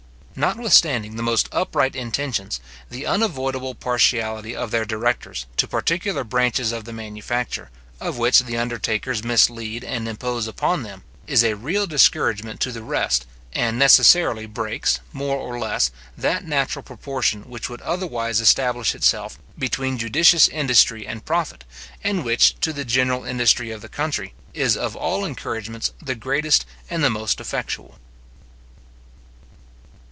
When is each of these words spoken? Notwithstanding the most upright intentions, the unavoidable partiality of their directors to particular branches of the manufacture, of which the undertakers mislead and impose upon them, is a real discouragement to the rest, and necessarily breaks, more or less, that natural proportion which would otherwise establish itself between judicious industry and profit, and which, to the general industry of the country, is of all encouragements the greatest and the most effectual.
Notwithstanding 0.33 1.17
the 1.17 1.23
most 1.23 1.49
upright 1.51 1.93
intentions, 1.95 2.61
the 2.89 3.05
unavoidable 3.05 3.75
partiality 3.75 4.55
of 4.55 4.71
their 4.71 4.85
directors 4.85 5.45
to 5.57 5.67
particular 5.67 6.23
branches 6.23 6.71
of 6.71 6.85
the 6.85 6.93
manufacture, 6.93 7.69
of 7.99 8.17
which 8.17 8.39
the 8.39 8.57
undertakers 8.57 9.23
mislead 9.25 9.83
and 9.83 10.07
impose 10.07 10.47
upon 10.47 10.81
them, 10.83 11.03
is 11.27 11.43
a 11.43 11.55
real 11.57 11.85
discouragement 11.85 12.59
to 12.61 12.71
the 12.71 12.81
rest, 12.81 13.27
and 13.53 13.77
necessarily 13.77 14.45
breaks, 14.47 14.99
more 15.13 15.35
or 15.37 15.59
less, 15.59 15.91
that 16.17 16.45
natural 16.45 16.81
proportion 16.81 17.43
which 17.47 17.69
would 17.69 17.81
otherwise 17.81 18.39
establish 18.41 18.95
itself 18.95 19.37
between 19.59 19.97
judicious 19.99 20.47
industry 20.47 21.05
and 21.05 21.25
profit, 21.25 21.65
and 22.05 22.23
which, 22.23 22.57
to 22.61 22.71
the 22.73 22.85
general 22.85 23.25
industry 23.25 23.69
of 23.69 23.81
the 23.81 23.89
country, 23.89 24.33
is 24.55 24.75
of 24.77 24.95
all 24.95 25.23
encouragements 25.25 25.91
the 26.01 26.15
greatest 26.15 26.65
and 26.89 27.03
the 27.03 27.09
most 27.11 27.39
effectual. 27.41 27.99